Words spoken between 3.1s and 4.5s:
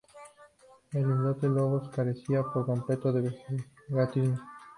de vegetación.